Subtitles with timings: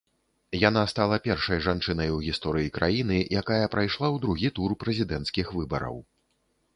[0.67, 6.01] Яна стала першай жанчынай у гісторыі краіны, якая прайшла ў другі тур прэзідэнцкіх выбараў.